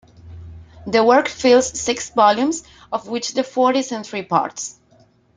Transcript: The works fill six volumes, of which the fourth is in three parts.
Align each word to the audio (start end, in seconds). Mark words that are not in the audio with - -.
The 0.87 1.03
works 1.03 1.39
fill 1.39 1.61
six 1.61 2.09
volumes, 2.09 2.63
of 2.91 3.07
which 3.07 3.35
the 3.35 3.43
fourth 3.43 3.75
is 3.75 3.91
in 3.91 4.01
three 4.03 4.23
parts. 4.23 4.79